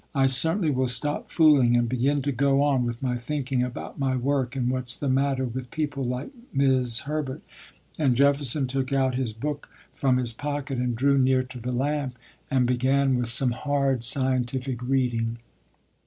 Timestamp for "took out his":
8.65-9.31